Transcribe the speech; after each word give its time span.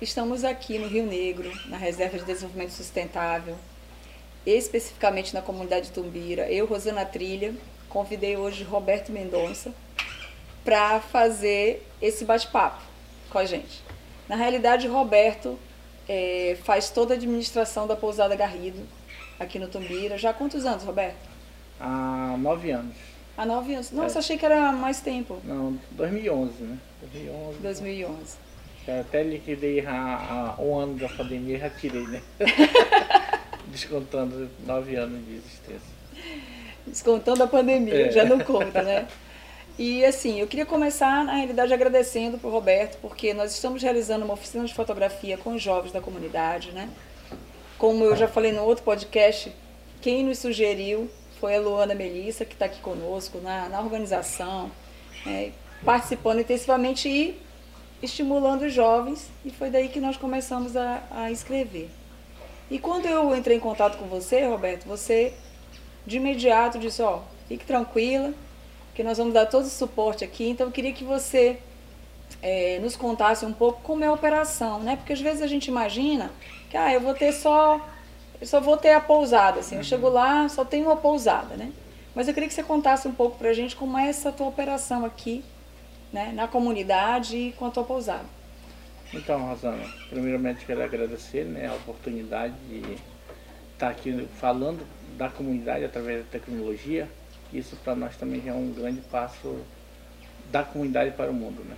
Estamos 0.00 0.44
aqui 0.44 0.78
no 0.78 0.88
Rio 0.88 1.06
Negro, 1.06 1.50
na 1.70 1.78
Reserva 1.78 2.18
de 2.18 2.24
Desenvolvimento 2.24 2.72
Sustentável, 2.72 3.56
especificamente 4.44 5.32
na 5.32 5.40
comunidade 5.40 5.90
Tumbira. 5.90 6.52
Eu, 6.52 6.66
Rosana 6.66 7.06
Trilha, 7.06 7.54
convidei 7.88 8.36
hoje 8.36 8.62
Roberto 8.62 9.10
Mendonça 9.10 9.72
para 10.62 11.00
fazer 11.00 11.88
esse 12.02 12.26
bate-papo 12.26 12.82
com 13.30 13.38
a 13.38 13.46
gente. 13.46 13.82
Na 14.28 14.36
realidade, 14.36 14.86
Roberto 14.86 15.58
é, 16.06 16.58
faz 16.62 16.90
toda 16.90 17.14
a 17.14 17.16
administração 17.16 17.86
da 17.86 17.96
pousada 17.96 18.36
Garrido 18.36 18.86
aqui 19.40 19.58
no 19.58 19.66
Tumbira. 19.66 20.18
Já 20.18 20.28
há 20.28 20.34
quantos 20.34 20.66
anos, 20.66 20.84
Roberto? 20.84 21.26
Há 21.80 22.36
nove 22.38 22.70
anos. 22.70 22.96
Há 23.34 23.46
nove 23.46 23.72
anos. 23.72 23.90
Nossa, 23.92 24.18
é. 24.18 24.20
achei 24.20 24.36
que 24.36 24.44
era 24.44 24.72
mais 24.72 25.00
tempo. 25.00 25.40
Não, 25.42 25.80
2011, 25.92 26.62
né? 26.64 26.78
2011. 27.00 27.58
2011. 27.60 28.45
Eu 28.86 29.00
até 29.00 29.22
liquidei 29.22 29.84
a, 29.84 30.54
a, 30.58 30.62
um 30.62 30.78
ano 30.78 30.94
da 30.98 31.08
pandemia 31.08 31.56
e 31.56 31.60
já 31.60 31.70
tirei, 31.70 32.06
né? 32.06 32.22
Descontando 33.66 34.48
nove 34.64 34.94
anos 34.94 35.24
de 35.26 35.34
existência. 35.34 35.96
Descontando 36.86 37.42
a 37.42 37.46
pandemia, 37.48 38.06
é. 38.06 38.12
já 38.12 38.24
não 38.24 38.38
conta, 38.38 38.82
né? 38.82 39.08
E 39.78 40.04
assim, 40.04 40.40
eu 40.40 40.46
queria 40.46 40.64
começar, 40.64 41.24
na 41.24 41.34
realidade, 41.34 41.74
agradecendo 41.74 42.38
para 42.38 42.48
o 42.48 42.52
Roberto, 42.52 42.96
porque 43.02 43.34
nós 43.34 43.52
estamos 43.52 43.82
realizando 43.82 44.24
uma 44.24 44.34
oficina 44.34 44.64
de 44.64 44.72
fotografia 44.72 45.36
com 45.36 45.54
os 45.54 45.62
jovens 45.62 45.92
da 45.92 46.00
comunidade, 46.00 46.70
né? 46.70 46.88
Como 47.76 48.04
eu 48.04 48.16
já 48.16 48.28
falei 48.28 48.52
no 48.52 48.62
outro 48.62 48.84
podcast, 48.84 49.52
quem 50.00 50.24
nos 50.24 50.38
sugeriu 50.38 51.10
foi 51.40 51.56
a 51.56 51.60
Luana 51.60 51.94
Melissa, 51.94 52.44
que 52.44 52.54
está 52.54 52.66
aqui 52.66 52.80
conosco 52.80 53.38
na, 53.38 53.68
na 53.68 53.80
organização, 53.80 54.70
né? 55.26 55.52
participando 55.84 56.40
intensivamente 56.40 57.08
e 57.08 57.45
estimulando 58.02 58.62
os 58.62 58.72
jovens, 58.72 59.30
e 59.44 59.50
foi 59.50 59.70
daí 59.70 59.88
que 59.88 60.00
nós 60.00 60.16
começamos 60.16 60.76
a, 60.76 61.02
a 61.10 61.30
escrever. 61.30 61.90
E 62.70 62.78
quando 62.78 63.06
eu 63.06 63.34
entrei 63.34 63.56
em 63.56 63.60
contato 63.60 63.96
com 63.96 64.06
você, 64.06 64.44
Roberto, 64.46 64.86
você 64.86 65.32
de 66.06 66.16
imediato 66.16 66.78
disse, 66.78 67.02
ó, 67.02 67.20
fique 67.48 67.64
tranquila, 67.64 68.32
que 68.94 69.02
nós 69.02 69.18
vamos 69.18 69.34
dar 69.34 69.46
todo 69.46 69.64
o 69.64 69.68
suporte 69.68 70.24
aqui. 70.24 70.48
Então 70.48 70.66
eu 70.66 70.72
queria 70.72 70.92
que 70.92 71.04
você 71.04 71.58
é, 72.42 72.78
nos 72.80 72.96
contasse 72.96 73.44
um 73.44 73.52
pouco 73.52 73.80
como 73.82 74.02
é 74.02 74.06
a 74.06 74.12
operação, 74.12 74.80
né? 74.80 74.96
Porque 74.96 75.12
às 75.12 75.20
vezes 75.20 75.42
a 75.42 75.46
gente 75.46 75.68
imagina 75.68 76.30
que 76.70 76.76
ah, 76.76 76.92
eu 76.92 77.00
vou 77.00 77.14
ter 77.14 77.32
só, 77.32 77.80
eu 78.40 78.46
só 78.46 78.60
vou 78.60 78.76
ter 78.76 78.92
a 78.92 79.00
pousada, 79.00 79.60
assim, 79.60 79.74
eu 79.74 79.80
uhum. 79.80 79.84
chego 79.84 80.08
lá, 80.08 80.48
só 80.48 80.64
tenho 80.64 80.86
uma 80.86 80.96
pousada, 80.96 81.56
né? 81.56 81.72
Mas 82.14 82.26
eu 82.26 82.34
queria 82.34 82.48
que 82.48 82.54
você 82.54 82.62
contasse 82.62 83.06
um 83.06 83.12
pouco 83.12 83.36
pra 83.36 83.52
gente 83.52 83.76
como 83.76 83.98
é 83.98 84.08
essa 84.08 84.32
tua 84.32 84.46
operação 84.46 85.04
aqui, 85.04 85.44
né, 86.12 86.32
na 86.32 86.48
comunidade 86.48 87.36
e 87.36 87.52
com 87.52 87.66
a 87.66 87.70
tua 87.70 87.84
pousada. 87.84 88.26
Então, 89.12 89.40
Rosana, 89.46 89.84
primeiramente 90.08 90.64
quero 90.64 90.82
agradecer 90.82 91.44
né, 91.44 91.68
a 91.68 91.74
oportunidade 91.74 92.54
de 92.68 92.98
estar 93.72 93.88
aqui 93.88 94.28
falando 94.38 94.86
da 95.16 95.28
comunidade 95.28 95.84
através 95.84 96.24
da 96.24 96.30
tecnologia 96.30 97.08
isso 97.52 97.76
para 97.76 97.94
nós 97.94 98.16
também 98.16 98.42
é 98.46 98.52
um 98.52 98.72
grande 98.72 99.00
passo 99.02 99.60
da 100.50 100.62
comunidade 100.62 101.12
para 101.12 101.30
o 101.30 101.34
mundo, 101.34 101.64
né? 101.64 101.76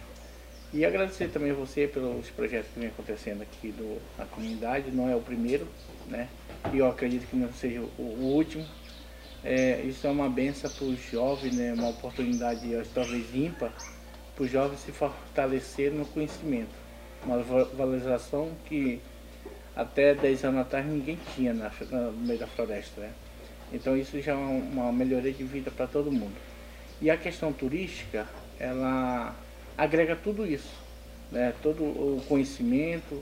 E 0.73 0.85
agradecer 0.85 1.29
também 1.29 1.51
a 1.51 1.55
você 1.55 1.87
pelos 1.87 2.29
projetos 2.31 2.71
que 2.73 2.81
vem 2.81 2.89
acontecendo 2.89 3.43
aqui 3.43 3.73
do, 3.73 4.01
na 4.19 4.27
comunidade, 4.27 4.91
não 4.91 5.09
é 5.09 5.17
o 5.17 5.21
primeiro, 5.21 5.67
né? 6.07 6.29
E 6.73 6.79
eu 6.79 6.89
acredito 6.89 7.27
que 7.27 7.37
não 7.37 7.53
seja 7.53 7.81
o, 7.81 8.03
o 8.03 8.35
último. 8.35 8.67
É, 9.45 9.81
isso 9.83 10.07
é 10.07 10.11
uma 10.11 10.29
benção 10.29 10.71
para 10.71 10.85
os 10.85 11.01
jovens, 11.11 11.55
né? 11.55 11.73
uma 11.73 11.91
oportunidade 11.91 12.61
talvez 12.93 13.35
ímpar 13.35 13.73
para 14.39 14.45
os 14.45 14.53
jovens 14.53 14.79
se 14.79 14.93
fortalecer 14.93 15.91
no 15.93 16.07
conhecimento. 16.07 16.71
Uma 17.27 17.43
valorização 17.75 18.53
que 18.67 19.01
até 19.75 20.15
10 20.15 20.45
anos 20.45 20.61
atrás 20.61 20.87
ninguém 20.87 21.19
tinha 21.35 21.53
na, 21.53 21.73
no 21.91 22.13
meio 22.13 22.39
da 22.39 22.47
floresta. 22.47 23.01
Né? 23.01 23.11
Então 23.73 23.97
isso 23.97 24.21
já 24.21 24.33
é 24.33 24.37
uma 24.37 24.93
melhoria 24.93 25.33
de 25.33 25.43
vida 25.43 25.73
para 25.73 25.89
todo 25.89 26.13
mundo. 26.13 26.37
E 27.01 27.11
a 27.11 27.17
questão 27.17 27.53
turística, 27.53 28.29
ela 28.61 29.35
agrega 29.77 30.15
tudo 30.15 30.47
isso, 30.47 30.73
né? 31.33 31.53
todo 31.61 31.83
o 31.83 32.23
conhecimento, 32.29 33.21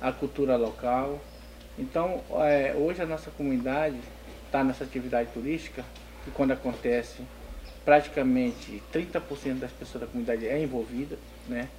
a 0.00 0.10
cultura 0.10 0.56
local. 0.56 1.20
Então 1.78 2.20
é, 2.40 2.74
hoje 2.76 3.00
a 3.00 3.06
nossa 3.06 3.30
comunidade 3.30 3.96
está 4.46 4.64
nessa 4.64 4.82
atividade 4.82 5.30
turística, 5.32 5.84
que 6.24 6.32
quando 6.32 6.50
acontece, 6.50 7.22
praticamente 7.88 8.82
30% 8.92 9.60
das 9.60 9.72
pessoas 9.72 10.02
da 10.02 10.06
comunidade 10.06 10.46
é 10.46 10.62
envolvida 10.62 11.16
né? 11.48 11.70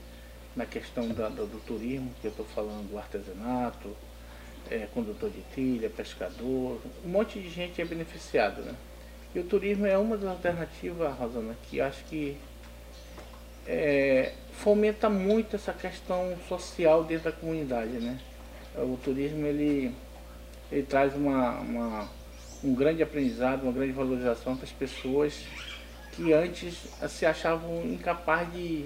na 0.55 0.65
questão 0.65 1.07
da, 1.09 1.29
do, 1.29 1.45
do 1.45 1.63
turismo, 1.67 2.11
que 2.19 2.25
eu 2.25 2.31
estou 2.31 2.47
falando 2.47 2.89
do 2.89 2.97
artesanato, 2.97 3.95
é, 4.71 4.87
condutor 4.91 5.29
de 5.29 5.41
trilha, 5.53 5.87
pescador, 5.87 6.81
um 7.05 7.09
monte 7.09 7.39
de 7.39 7.47
gente 7.47 7.79
é 7.79 7.85
beneficiado, 7.85 8.63
né? 8.63 8.73
E 9.35 9.39
o 9.39 9.43
turismo 9.43 9.85
é 9.85 9.99
uma 9.99 10.17
das 10.17 10.31
alternativas, 10.31 11.15
Rosana, 11.15 11.55
que 11.69 11.79
acho 11.79 12.03
que 12.05 12.35
é, 13.67 14.33
fomenta 14.53 15.11
muito 15.11 15.57
essa 15.57 15.73
questão 15.73 16.35
social 16.47 17.03
dentro 17.03 17.25
da 17.25 17.31
comunidade, 17.31 17.91
né? 17.91 18.19
O 18.77 18.97
turismo, 18.97 19.45
ele, 19.45 19.93
ele 20.71 20.83
traz 20.87 21.15
uma, 21.15 21.59
uma 21.59 22.09
um 22.63 22.73
grande 22.73 23.03
aprendizado, 23.03 23.61
uma 23.61 23.71
grande 23.71 23.91
valorização 23.91 24.55
para 24.55 24.65
as 24.65 24.71
pessoas 24.71 25.45
que 26.19 26.33
antes 26.33 26.75
se 27.07 27.25
achavam 27.25 27.81
incapazes 27.85 28.53
de... 28.53 28.85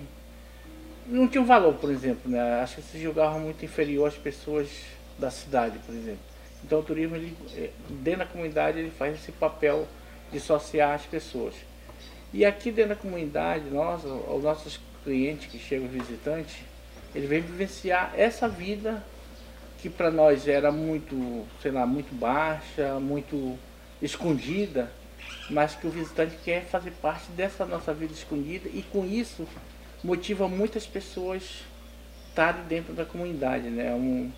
Não 1.07 1.27
tinham 1.27 1.43
valor, 1.43 1.73
por 1.73 1.91
exemplo, 1.91 2.31
né? 2.31 2.61
Acho 2.61 2.75
que 2.75 2.83
se 2.83 3.01
julgavam 3.01 3.39
muito 3.39 3.65
inferior 3.65 4.07
às 4.07 4.15
pessoas 4.15 4.69
da 5.17 5.31
cidade, 5.31 5.79
por 5.79 5.95
exemplo. 5.95 6.19
Então 6.63 6.79
o 6.79 6.83
turismo, 6.83 7.15
ele, 7.15 7.35
é, 7.55 7.71
dentro 7.89 8.19
da 8.19 8.25
comunidade, 8.27 8.77
ele 8.77 8.91
faz 8.91 9.15
esse 9.15 9.31
papel 9.31 9.87
de 10.31 10.37
associar 10.37 10.93
as 10.93 11.05
pessoas. 11.05 11.55
E 12.31 12.45
aqui 12.45 12.71
dentro 12.71 12.89
da 12.89 12.95
comunidade, 12.95 13.65
nós, 13.69 14.03
os 14.05 14.43
nossos 14.43 14.79
clientes 15.03 15.51
que 15.51 15.57
chegam 15.57 15.87
visitantes, 15.87 16.57
ele 17.15 17.25
vem 17.27 17.41
vivenciar 17.41 18.13
essa 18.15 18.47
vida 18.47 19.03
que 19.79 19.89
para 19.89 20.09
nós 20.09 20.47
era 20.47 20.71
muito, 20.71 21.45
sei 21.61 21.71
lá, 21.71 21.85
muito 21.85 22.15
baixa, 22.15 22.99
muito 22.99 23.57
escondida, 24.01 24.89
mas 25.49 25.75
que 25.75 25.87
o 25.87 25.89
visitante 25.89 26.35
quer 26.43 26.65
fazer 26.65 26.91
parte 27.01 27.31
dessa 27.31 27.65
nossa 27.65 27.93
vida 27.93 28.13
escondida 28.13 28.69
e 28.71 28.81
com 28.81 29.05
isso 29.05 29.47
motiva 30.03 30.47
muitas 30.47 30.85
pessoas 30.85 31.63
estarem 32.29 32.63
dentro 32.63 32.93
da 32.93 33.05
comunidade, 33.05 33.69
né? 33.69 33.87
É 33.87 33.93
um, 33.93 34.31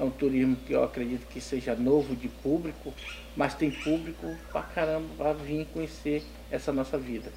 é 0.00 0.04
um 0.04 0.10
turismo 0.10 0.56
que 0.56 0.72
eu 0.72 0.82
acredito 0.82 1.26
que 1.26 1.40
seja 1.40 1.74
novo 1.74 2.16
de 2.16 2.28
público, 2.28 2.92
mas 3.36 3.54
tem 3.54 3.70
público 3.70 4.34
pra 4.50 4.62
caramba 4.62 5.06
para 5.16 5.32
vir 5.32 5.66
conhecer 5.66 6.24
essa 6.50 6.72
nossa 6.72 6.98
vida. 6.98 7.30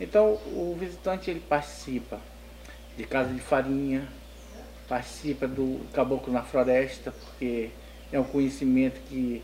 Então 0.00 0.38
o 0.46 0.76
visitante 0.78 1.30
ele 1.30 1.40
participa 1.40 2.20
de 2.96 3.04
casa 3.04 3.32
de 3.32 3.40
farinha, 3.40 4.08
participa 4.88 5.46
do 5.46 5.80
caboclo 5.92 6.32
na 6.32 6.42
floresta, 6.42 7.12
porque 7.12 7.70
é 8.12 8.18
um 8.18 8.24
conhecimento 8.24 9.00
que 9.08 9.42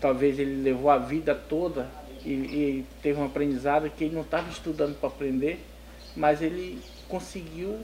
talvez 0.00 0.38
ele 0.38 0.62
levou 0.62 0.90
a 0.90 0.98
vida 0.98 1.34
toda 1.34 1.88
e, 2.24 2.30
e 2.30 2.86
teve 3.02 3.18
um 3.18 3.24
aprendizado 3.24 3.90
que 3.90 4.04
ele 4.04 4.14
não 4.14 4.22
estava 4.22 4.48
estudando 4.50 4.98
para 4.98 5.08
aprender, 5.08 5.64
mas 6.16 6.42
ele 6.42 6.82
conseguiu 7.08 7.80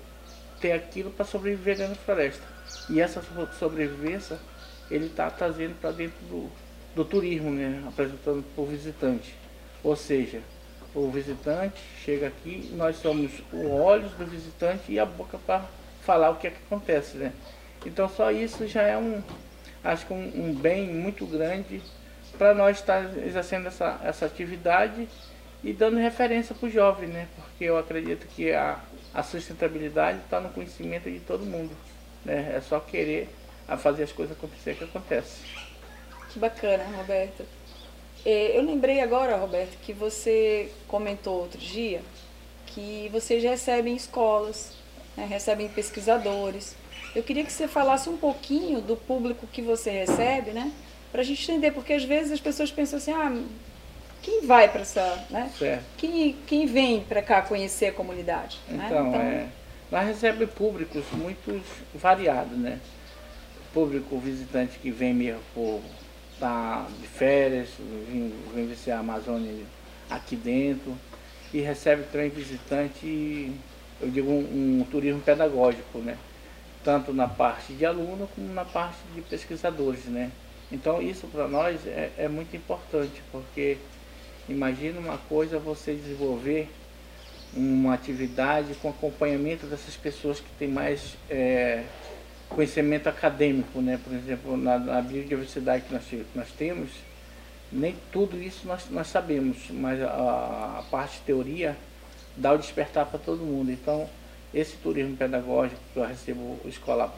ter 0.60 0.72
aquilo 0.72 1.10
para 1.10 1.24
sobreviver 1.24 1.78
na 1.78 1.94
floresta. 1.94 2.42
E 2.90 3.00
essa 3.00 3.22
sobrevivência 3.58 4.38
ele 4.90 5.06
está 5.06 5.30
trazendo 5.30 5.78
para 5.80 5.90
dentro 5.90 6.18
do, 6.26 6.50
do 6.94 7.04
turismo, 7.04 7.50
né? 7.50 7.82
apresentando 7.86 8.44
para 8.54 8.62
o 8.62 8.66
visitante. 8.66 9.34
Ou 9.82 9.96
seja, 9.96 10.40
o 10.94 11.10
visitante 11.10 11.80
chega 12.04 12.28
aqui, 12.28 12.70
nós 12.74 12.96
somos 12.96 13.30
os 13.52 13.70
olhos 13.70 14.12
do 14.12 14.26
visitante 14.26 14.92
e 14.92 14.98
a 14.98 15.04
boca 15.04 15.38
para 15.38 15.64
falar 16.02 16.30
o 16.30 16.36
que, 16.36 16.46
é 16.46 16.50
que 16.50 16.58
acontece. 16.66 17.16
Né? 17.16 17.32
Então 17.84 18.08
só 18.08 18.30
isso 18.30 18.66
já 18.66 18.82
é 18.82 18.96
um, 18.96 19.22
acho 19.84 20.06
que 20.06 20.12
um, 20.12 20.48
um 20.48 20.54
bem 20.54 20.88
muito 20.88 21.26
grande 21.26 21.82
para 22.36 22.54
nós 22.54 22.78
estar 22.78 23.02
tá 23.02 23.20
exercendo 23.20 23.66
essa, 23.66 24.00
essa 24.04 24.26
atividade 24.26 25.08
e 25.62 25.72
dando 25.72 25.96
referência 25.96 26.54
para 26.54 26.66
o 26.66 26.70
jovem, 26.70 27.08
né? 27.08 27.28
porque 27.34 27.64
eu 27.64 27.76
acredito 27.76 28.26
que 28.28 28.52
a, 28.52 28.78
a 29.12 29.22
sustentabilidade 29.22 30.18
está 30.18 30.40
no 30.40 30.50
conhecimento 30.50 31.10
de 31.10 31.20
todo 31.20 31.44
mundo. 31.44 31.74
Né? 32.24 32.54
É 32.56 32.60
só 32.60 32.78
querer 32.78 33.28
a 33.66 33.76
fazer 33.76 34.04
as 34.04 34.12
coisas 34.12 34.36
acontecer 34.36 34.76
que 34.76 34.84
acontece. 34.84 35.40
Que 36.30 36.38
bacana, 36.38 36.84
Roberto. 36.96 37.44
É, 38.24 38.56
eu 38.56 38.62
lembrei 38.62 39.00
agora, 39.00 39.36
Roberto, 39.36 39.78
que 39.78 39.92
você 39.92 40.70
comentou 40.88 41.40
outro 41.40 41.58
dia 41.58 42.02
que 42.66 43.08
vocês 43.10 43.42
recebem 43.42 43.96
escolas, 43.96 44.72
né? 45.16 45.24
recebem 45.24 45.68
pesquisadores. 45.68 46.76
Eu 47.14 47.22
queria 47.22 47.44
que 47.44 47.52
você 47.52 47.66
falasse 47.66 48.08
um 48.10 48.16
pouquinho 48.16 48.80
do 48.80 48.96
público 48.96 49.46
que 49.46 49.62
você 49.62 49.90
recebe, 49.90 50.50
né? 50.50 50.70
Para 51.16 51.22
a 51.22 51.24
gente 51.24 51.50
entender, 51.50 51.70
porque 51.70 51.94
às 51.94 52.04
vezes 52.04 52.30
as 52.30 52.40
pessoas 52.40 52.70
pensam 52.70 52.98
assim, 52.98 53.10
ah, 53.10 53.34
quem 54.20 54.46
vai 54.46 54.68
para 54.68 54.82
essa, 54.82 55.24
né? 55.30 55.50
Certo. 55.58 55.82
Quem, 55.96 56.36
quem 56.46 56.66
vem 56.66 57.00
para 57.00 57.22
cá 57.22 57.40
conhecer 57.40 57.86
a 57.86 57.92
comunidade? 57.92 58.58
Então, 58.68 58.78
né? 58.80 58.86
então 58.86 59.14
é, 59.14 59.46
lá 59.90 60.02
recebe 60.02 60.46
públicos 60.46 61.06
muito 61.12 61.64
variados, 61.94 62.58
né? 62.58 62.78
público 63.72 64.18
visitante 64.18 64.78
que 64.78 64.90
vem 64.90 65.14
mesmo 65.14 65.40
por 65.54 65.80
tá 66.38 66.86
de 67.00 67.08
férias, 67.08 67.70
vem, 68.10 68.34
vem 68.54 68.66
ver 68.66 68.90
a 68.90 68.98
Amazônia 68.98 69.64
aqui 70.10 70.36
dentro, 70.36 70.94
e 71.50 71.62
recebe 71.62 72.02
também 72.12 72.28
visitante, 72.28 73.50
eu 74.02 74.10
digo 74.10 74.30
um, 74.30 74.80
um 74.80 74.84
turismo 74.90 75.22
pedagógico, 75.22 75.98
né? 75.98 76.18
Tanto 76.84 77.14
na 77.14 77.26
parte 77.26 77.72
de 77.72 77.86
aluno 77.86 78.28
como 78.34 78.52
na 78.52 78.66
parte 78.66 78.98
de 79.14 79.22
pesquisadores, 79.22 80.04
né? 80.04 80.30
Então 80.70 81.00
isso 81.00 81.26
para 81.28 81.46
nós 81.46 81.86
é, 81.86 82.10
é 82.18 82.28
muito 82.28 82.56
importante, 82.56 83.22
porque 83.30 83.78
imagina 84.48 84.98
uma 84.98 85.18
coisa 85.18 85.58
você 85.58 85.94
desenvolver 85.94 86.68
uma 87.54 87.94
atividade 87.94 88.74
com 88.74 88.88
acompanhamento 88.88 89.66
dessas 89.66 89.96
pessoas 89.96 90.40
que 90.40 90.48
têm 90.58 90.68
mais 90.68 91.16
é, 91.30 91.84
conhecimento 92.48 93.08
acadêmico, 93.08 93.80
né? 93.80 93.98
Por 94.02 94.12
exemplo, 94.12 94.56
na, 94.56 94.78
na 94.78 95.00
biodiversidade 95.00 95.84
que 95.84 95.92
nós, 95.92 96.04
nós 96.34 96.48
temos, 96.52 96.90
nem 97.72 97.96
tudo 98.12 98.40
isso 98.40 98.66
nós, 98.66 98.88
nós 98.90 99.06
sabemos, 99.06 99.70
mas 99.70 100.02
a, 100.02 100.78
a 100.80 100.84
parte 100.90 101.20
teoria 101.24 101.76
dá 102.36 102.52
o 102.52 102.58
despertar 102.58 103.06
para 103.06 103.18
todo 103.18 103.38
mundo. 103.40 103.70
Então, 103.70 104.08
esse 104.52 104.76
turismo 104.76 105.16
pedagógico 105.16 105.80
que 105.92 105.98
eu 105.98 106.04
recebo 106.04 106.58
escolas 106.66 107.10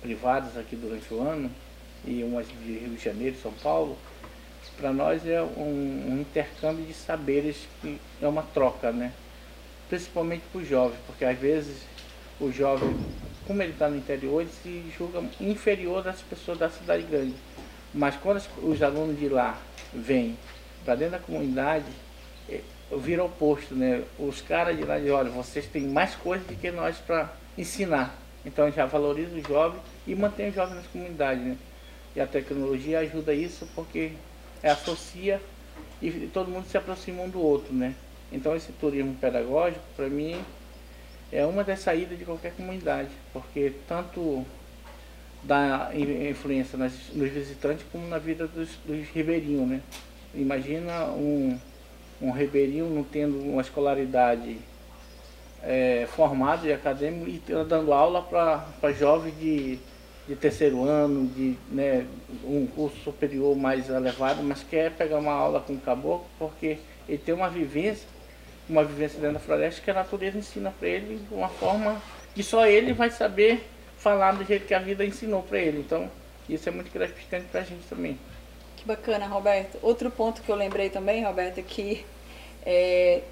privadas 0.00 0.56
aqui 0.56 0.76
durante 0.76 1.12
o 1.12 1.20
ano, 1.20 1.50
e 2.04 2.22
umas 2.22 2.46
de 2.48 2.78
Rio 2.78 2.96
de 2.96 3.02
Janeiro, 3.02 3.36
São 3.40 3.52
Paulo, 3.52 3.96
para 4.76 4.92
nós 4.92 5.26
é 5.26 5.40
um, 5.42 6.10
um, 6.10 6.20
intercâmbio 6.20 6.84
de 6.84 6.94
saberes 6.94 7.68
que 7.80 7.98
é 8.20 8.26
uma 8.26 8.42
troca, 8.42 8.90
né? 8.90 9.12
Principalmente 9.88 10.42
para 10.50 10.60
o 10.60 10.64
jovem, 10.64 10.98
porque 11.06 11.24
às 11.24 11.38
vezes 11.38 11.82
o 12.40 12.50
jovem, 12.50 12.96
como 13.46 13.62
ele 13.62 13.72
está 13.72 13.88
no 13.88 13.96
interior, 13.96 14.40
ele 14.40 14.50
se 14.62 14.84
julga 14.96 15.22
inferior 15.40 16.02
das 16.02 16.20
pessoas 16.22 16.58
da 16.58 16.68
cidade 16.70 17.02
grande. 17.04 17.34
Mas 17.92 18.16
quando 18.16 18.42
os 18.62 18.82
alunos 18.82 19.18
de 19.18 19.28
lá 19.28 19.60
vêm 19.92 20.36
para 20.84 20.94
dentro 20.94 21.12
da 21.12 21.18
comunidade, 21.18 21.84
é, 22.48 22.60
vira 22.98 23.22
o 23.22 23.26
oposto, 23.26 23.74
né? 23.74 24.02
Os 24.18 24.40
caras 24.40 24.76
de 24.76 24.84
lá 24.84 24.96
dizem, 24.96 25.12
olha, 25.12 25.30
vocês 25.30 25.66
têm 25.66 25.82
mais 25.82 26.14
coisas 26.14 26.46
do 26.46 26.56
que 26.56 26.70
nós 26.70 26.96
para 26.98 27.30
ensinar. 27.56 28.18
Então 28.44 28.70
já 28.72 28.86
valoriza 28.86 29.36
o 29.36 29.46
jovem 29.46 29.80
e 30.06 30.14
mantém 30.14 30.48
o 30.48 30.52
jovem 30.52 30.74
nas 30.74 30.86
comunidades, 30.86 31.44
né? 31.44 31.56
E 32.14 32.20
a 32.20 32.26
tecnologia 32.26 33.00
ajuda 33.00 33.32
isso 33.32 33.66
porque 33.74 34.12
associa 34.62 35.40
e 36.00 36.10
todo 36.32 36.50
mundo 36.50 36.66
se 36.66 36.76
aproxima 36.76 37.22
um 37.22 37.28
do 37.28 37.40
outro, 37.40 37.72
né? 37.72 37.94
Então 38.30 38.54
esse 38.54 38.72
turismo 38.72 39.14
pedagógico, 39.14 39.84
para 39.96 40.08
mim, 40.08 40.40
é 41.30 41.44
uma 41.46 41.64
das 41.64 41.80
saídas 41.80 42.18
de 42.18 42.24
qualquer 42.24 42.52
comunidade, 42.52 43.10
porque 43.32 43.72
tanto 43.88 44.44
dá 45.42 45.90
influência 46.30 46.78
nas, 46.78 46.92
nos 47.12 47.30
visitantes 47.30 47.84
como 47.90 48.06
na 48.06 48.18
vida 48.18 48.46
dos, 48.46 48.68
dos 48.84 49.08
ribeirinhos, 49.08 49.68
né? 49.68 49.80
Imagina 50.34 51.06
um, 51.06 51.58
um 52.20 52.30
ribeirinho 52.30 52.88
não 52.88 53.04
tendo 53.04 53.38
uma 53.38 53.60
escolaridade 53.60 54.58
é, 55.62 56.06
formada 56.14 56.66
e 56.66 56.72
acadêmico 56.72 57.28
e 57.28 57.64
dando 57.64 57.92
aula 57.92 58.22
para 58.22 58.92
jovens 58.92 59.38
de 59.38 59.78
de 60.26 60.36
terceiro 60.36 60.84
ano, 60.84 61.26
de 61.28 61.56
né, 61.70 62.06
um 62.44 62.66
curso 62.66 62.96
superior 63.02 63.56
mais 63.56 63.88
elevado, 63.88 64.42
mas 64.42 64.62
quer 64.62 64.92
pegar 64.92 65.18
uma 65.18 65.32
aula 65.32 65.60
com 65.60 65.74
o 65.74 65.80
caboclo 65.80 66.26
porque 66.38 66.78
ele 67.08 67.18
tem 67.18 67.34
uma 67.34 67.50
vivência, 67.50 68.06
uma 68.68 68.84
vivência 68.84 69.18
dentro 69.18 69.34
da 69.34 69.40
floresta 69.40 69.80
que 69.80 69.90
a 69.90 69.94
natureza 69.94 70.38
ensina 70.38 70.72
para 70.78 70.88
ele 70.88 71.20
de 71.28 71.34
uma 71.34 71.48
forma 71.48 72.00
que 72.34 72.42
só 72.42 72.66
ele 72.66 72.92
vai 72.92 73.10
saber 73.10 73.64
falar 73.98 74.32
do 74.32 74.44
jeito 74.44 74.66
que 74.66 74.74
a 74.74 74.78
vida 74.78 75.04
ensinou 75.04 75.42
para 75.42 75.58
ele. 75.58 75.80
Então, 75.80 76.10
isso 76.48 76.68
é 76.68 76.72
muito 76.72 76.92
gratificante 76.92 77.46
para 77.46 77.60
a 77.60 77.64
gente 77.64 77.86
também. 77.88 78.18
Que 78.76 78.84
bacana, 78.84 79.26
Roberto. 79.26 79.78
Outro 79.82 80.10
ponto 80.10 80.42
que 80.42 80.50
eu 80.50 80.56
lembrei 80.56 80.90
também, 80.90 81.24
Roberto, 81.24 81.58
é 81.58 81.62
que 81.62 82.04
é, 82.64 83.22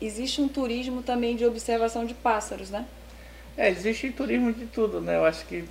existe 0.00 0.40
um 0.40 0.48
turismo 0.48 1.02
também 1.02 1.34
de 1.36 1.44
observação 1.44 2.04
de 2.04 2.14
pássaros, 2.14 2.70
né? 2.70 2.86
É, 3.56 3.68
existe 3.68 4.10
turismo 4.10 4.52
de 4.52 4.66
tudo, 4.66 5.00
né? 5.00 5.16
Eu 5.16 5.24
acho 5.24 5.44
que 5.46 5.64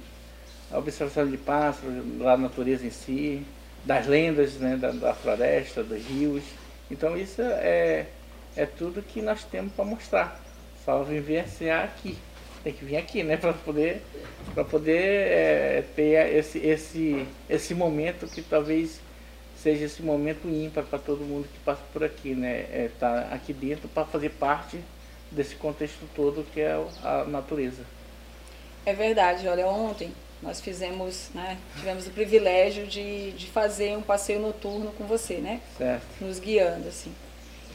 a 0.71 0.77
observação 0.77 1.29
de 1.29 1.37
pássaros, 1.37 2.03
da 2.17 2.37
natureza 2.37 2.85
em 2.85 2.91
si, 2.91 3.45
das 3.83 4.07
lendas 4.07 4.53
né, 4.55 4.77
da, 4.77 4.91
da 4.91 5.13
floresta, 5.13 5.83
dos 5.83 6.05
rios. 6.05 6.43
Então 6.89 7.17
isso 7.17 7.41
é, 7.41 8.07
é 8.55 8.65
tudo 8.65 9.01
que 9.01 9.21
nós 9.21 9.43
temos 9.43 9.73
para 9.73 9.85
mostrar. 9.85 10.41
Só 10.85 11.03
vivenciar 11.03 11.85
aqui. 11.85 12.17
Tem 12.63 12.73
que 12.73 12.85
vir 12.85 12.97
aqui, 12.97 13.23
né? 13.23 13.37
Para 13.37 13.53
poder, 13.53 14.01
pra 14.53 14.63
poder 14.63 15.01
é, 15.01 15.83
ter 15.95 16.35
esse, 16.35 16.59
esse, 16.59 17.25
esse 17.49 17.73
momento 17.73 18.27
que 18.27 18.41
talvez 18.41 18.99
seja 19.55 19.85
esse 19.85 20.01
momento 20.01 20.47
ímpar 20.47 20.83
para 20.83 20.99
todo 20.99 21.23
mundo 21.23 21.47
que 21.51 21.59
passa 21.59 21.81
por 21.91 22.03
aqui, 22.03 22.35
né? 22.35 22.65
É, 22.71 22.89
tá 22.99 23.29
aqui 23.31 23.53
dentro 23.53 23.87
para 23.87 24.05
fazer 24.05 24.29
parte 24.29 24.79
desse 25.31 25.55
contexto 25.55 26.07
todo 26.15 26.45
que 26.51 26.61
é 26.61 26.73
a 27.03 27.23
natureza. 27.25 27.83
É 28.85 28.93
verdade, 28.93 29.47
olha, 29.47 29.67
ontem 29.67 30.11
nós 30.41 30.59
fizemos, 30.59 31.29
né, 31.35 31.57
tivemos 31.77 32.07
o 32.07 32.09
privilégio 32.09 32.87
de, 32.87 33.31
de 33.31 33.47
fazer 33.47 33.95
um 33.95 34.01
passeio 34.01 34.39
noturno 34.39 34.91
com 34.97 35.05
você, 35.05 35.35
né? 35.35 35.61
Certo. 35.77 36.03
Nos 36.19 36.39
guiando, 36.39 36.87
assim. 36.87 37.13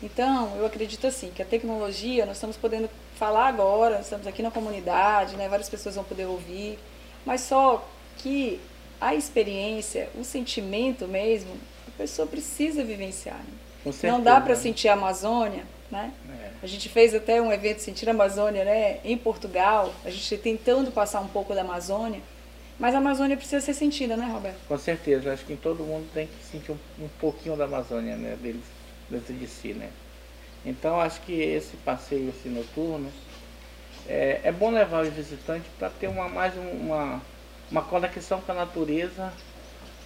Então, 0.03 0.55
eu 0.57 0.67
acredito 0.67 1.07
assim, 1.07 1.31
que 1.35 1.41
a 1.41 1.45
tecnologia, 1.45 2.27
nós 2.27 2.37
estamos 2.37 2.57
podendo 2.57 2.91
falar 3.17 3.47
agora, 3.47 4.01
estamos 4.01 4.27
aqui 4.27 4.43
na 4.43 4.51
comunidade, 4.51 5.37
né, 5.37 5.49
várias 5.49 5.69
pessoas 5.69 5.95
vão 5.95 6.05
poder 6.05 6.27
ouvir, 6.27 6.79
mas 7.25 7.43
só 7.43 7.87
que 8.19 8.61
a 9.01 9.15
experiência, 9.15 10.09
o 10.19 10.25
sentimento 10.25 11.07
mesmo, 11.07 11.51
a 11.87 11.91
pessoa 11.97 12.27
precisa 12.27 12.83
vivenciar. 12.83 13.39
Né? 13.39 13.93
Não 14.03 14.21
dá 14.21 14.41
para 14.41 14.57
sentir 14.57 14.89
a 14.89 14.95
Amazônia, 14.95 15.65
né? 15.91 16.13
É. 16.43 16.51
A 16.63 16.67
gente 16.67 16.89
fez 16.89 17.15
até 17.15 17.41
um 17.41 17.53
evento 17.53 17.81
Sentir 17.81 18.09
a 18.09 18.13
Amazônia, 18.13 18.65
né, 18.65 18.99
em 19.05 19.17
Portugal, 19.17 19.95
a 20.05 20.11
gente 20.11 20.37
tentando 20.39 20.91
passar 20.91 21.21
um 21.21 21.29
pouco 21.29 21.55
da 21.55 21.61
Amazônia, 21.61 22.21
mas 22.79 22.95
a 22.95 22.99
Amazônia 22.99 23.37
precisa 23.37 23.61
ser 23.61 23.75
sentida, 23.75 24.17
né, 24.17 24.27
Roberto? 24.27 24.59
Com 24.69 24.79
certeza. 24.79 25.33
Acho 25.33 25.45
que 25.45 25.57
todo 25.57 25.83
mundo 25.83 26.09
tem 26.13 26.27
que 26.27 26.45
sentir 26.45 26.73
um, 26.73 26.79
um 26.99 27.09
pouquinho 27.21 27.57
da 27.57 27.65
Amazônia, 27.65 28.17
né, 28.17 28.37
deles, 28.41 28.65
dentro 29.09 29.33
de 29.33 29.47
si, 29.47 29.73
né. 29.73 29.91
Então, 30.65 31.01
acho 31.01 31.21
que 31.23 31.33
esse 31.33 31.77
passeio 31.79 32.31
assim, 32.31 32.51
noturno 32.51 33.11
é, 34.09 34.41
é 34.45 34.53
bom 34.53 34.71
levar 34.71 35.05
os 35.05 35.13
visitantes 35.13 35.69
para 35.79 35.89
ter 35.89 36.09
uma, 36.09 36.29
mais 36.29 36.55
uma, 36.57 37.23
uma 37.71 37.83
conexão 37.83 38.41
com 38.41 38.53
a 38.53 38.55
natureza 38.55 39.33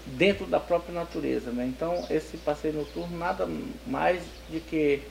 dentro 0.06 0.47
da 0.47 0.61
própria 0.61 0.95
natureza, 0.95 1.50
né. 1.50 1.66
Então, 1.66 2.06
esse 2.11 2.37
passeio 2.37 2.75
noturno 2.75 3.18
nada 3.18 3.49
mais 3.87 4.23
de 4.49 4.61
que 4.61 5.02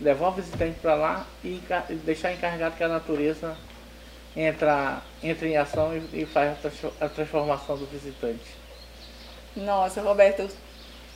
levar 0.00 0.28
o 0.28 0.32
visitante 0.32 0.78
para 0.80 0.94
lá 0.94 1.26
e 1.44 1.60
deixar 2.04 2.32
encarregado 2.32 2.76
que 2.76 2.82
a 2.82 2.88
natureza 2.88 3.56
entra, 4.36 5.02
entra 5.22 5.46
em 5.46 5.56
ação 5.56 5.96
e, 5.96 6.22
e 6.22 6.26
faz 6.26 6.56
a 7.00 7.08
transformação 7.08 7.76
do 7.76 7.86
visitante. 7.86 8.62
Nossa, 9.56 10.00
Roberto, 10.00 10.48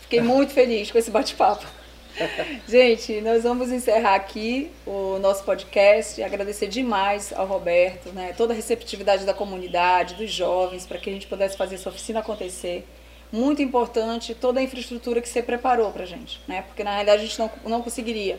fiquei 0.02 0.20
muito 0.20 0.52
feliz 0.52 0.90
com 0.90 0.98
esse 0.98 1.10
bate-papo. 1.10 1.66
Gente, 2.68 3.20
nós 3.20 3.42
vamos 3.42 3.70
encerrar 3.70 4.14
aqui 4.14 4.70
o 4.86 5.18
nosso 5.18 5.44
podcast. 5.44 6.22
Agradecer 6.22 6.66
demais 6.66 7.32
ao 7.34 7.46
Roberto, 7.46 8.10
né, 8.10 8.32
toda 8.36 8.52
a 8.52 8.56
receptividade 8.56 9.24
da 9.24 9.34
comunidade, 9.34 10.14
dos 10.14 10.30
jovens, 10.30 10.86
para 10.86 10.98
que 10.98 11.10
a 11.10 11.12
gente 11.12 11.26
pudesse 11.26 11.56
fazer 11.56 11.74
essa 11.74 11.88
oficina 11.88 12.20
acontecer. 12.20 12.86
Muito 13.30 13.60
importante 13.60 14.34
toda 14.34 14.60
a 14.60 14.62
infraestrutura 14.62 15.20
que 15.20 15.28
você 15.28 15.42
preparou 15.42 15.90
para 15.90 16.04
a 16.04 16.06
gente, 16.06 16.40
né, 16.46 16.62
porque 16.62 16.84
na 16.84 16.92
realidade 16.92 17.22
a 17.22 17.26
gente 17.26 17.38
não, 17.38 17.50
não 17.64 17.82
conseguiria 17.82 18.38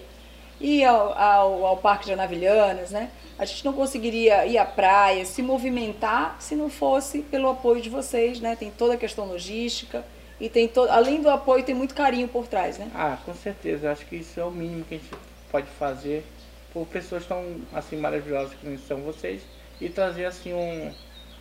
ir 0.59 0.83
ao, 0.85 1.17
ao, 1.17 1.65
ao 1.65 1.77
Parque 1.77 2.05
de 2.05 2.13
Anavilhanas, 2.13 2.91
né? 2.91 3.11
A 3.37 3.45
gente 3.45 3.63
não 3.63 3.73
conseguiria 3.73 4.45
ir 4.45 4.57
à 4.57 4.65
praia, 4.65 5.23
se 5.25 5.41
movimentar, 5.41 6.37
se 6.39 6.55
não 6.55 6.69
fosse 6.69 7.19
pelo 7.19 7.49
apoio 7.49 7.81
de 7.81 7.89
vocês, 7.89 8.39
né? 8.39 8.55
Tem 8.55 8.71
toda 8.71 8.95
a 8.95 8.97
questão 8.97 9.25
logística 9.25 10.03
e 10.39 10.49
tem 10.49 10.67
todo, 10.67 10.89
além 10.89 11.21
do 11.21 11.29
apoio, 11.29 11.63
tem 11.63 11.75
muito 11.75 11.93
carinho 11.93 12.27
por 12.27 12.47
trás, 12.47 12.77
né? 12.77 12.89
Ah, 12.95 13.17
com 13.25 13.33
certeza. 13.33 13.91
Acho 13.91 14.05
que 14.05 14.15
isso 14.15 14.39
é 14.39 14.43
o 14.43 14.51
mínimo 14.51 14.83
que 14.85 14.95
a 14.95 14.97
gente 14.97 15.09
pode 15.51 15.67
fazer 15.79 16.25
por 16.73 16.85
pessoas 16.87 17.25
tão 17.25 17.61
assim 17.73 17.97
maravilhosas 17.97 18.53
que 18.53 18.77
são 18.87 18.97
vocês 19.01 19.41
e 19.79 19.89
trazer 19.89 20.25
assim 20.25 20.53
um, 20.53 20.91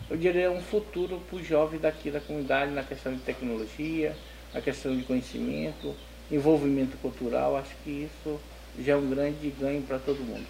eu 0.08 0.16
diria 0.16 0.50
um 0.50 0.60
futuro 0.60 1.20
para 1.28 1.36
os 1.36 1.46
jovens 1.46 1.80
daqui 1.80 2.10
da 2.10 2.20
comunidade 2.20 2.70
na 2.70 2.82
questão 2.82 3.12
de 3.12 3.20
tecnologia, 3.20 4.14
na 4.54 4.60
questão 4.60 4.96
de 4.96 5.02
conhecimento, 5.02 5.94
envolvimento 6.30 6.96
cultural. 6.98 7.56
Acho 7.56 7.74
que 7.82 7.90
isso 7.90 8.38
já 8.78 8.92
é 8.94 8.96
um 8.96 9.08
grande 9.08 9.50
ganho 9.50 9.82
para 9.82 9.98
todo 9.98 10.18
mundo. 10.20 10.46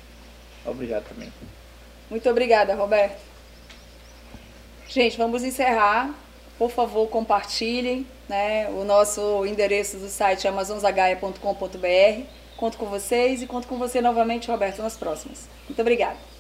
Obrigado 0.65 1.09
também. 1.09 1.33
Muito 2.11 2.29
obrigada, 2.29 2.75
Roberto. 2.75 3.21
Gente, 4.89 5.17
vamos 5.17 5.43
encerrar. 5.43 6.15
Por 6.59 6.71
favor, 6.71 7.09
compartilhem 7.09 8.07
né, 8.29 8.69
o 8.71 8.85
nosso 8.85 9.45
endereço 9.45 9.99
do 9.99 10.09
site 10.09 10.49
amazonzagaia.com.br. 10.49 12.23
Conto 12.57 12.79
com 12.79 12.87
vocês 12.87 13.43
e 13.43 13.47
conto 13.47 13.69
com 13.69 13.77
você 13.77 14.01
novamente, 14.01 14.51
Roberto, 14.51 14.81
nas 14.81 14.97
próximas. 14.97 15.49
Muito 15.69 15.81
obrigada. 15.81 16.36